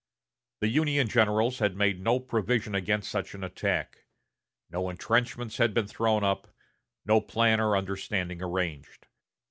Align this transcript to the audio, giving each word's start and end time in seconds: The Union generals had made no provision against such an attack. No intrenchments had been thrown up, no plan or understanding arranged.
The 0.61 0.67
Union 0.67 1.07
generals 1.07 1.59
had 1.59 1.75
made 1.75 2.01
no 2.01 2.19
provision 2.19 2.73
against 2.73 3.11
such 3.11 3.35
an 3.35 3.43
attack. 3.43 4.05
No 4.71 4.89
intrenchments 4.89 5.57
had 5.57 5.75
been 5.75 5.85
thrown 5.85 6.23
up, 6.23 6.47
no 7.05 7.21
plan 7.21 7.59
or 7.59 7.77
understanding 7.77 8.41
arranged. 8.41 9.05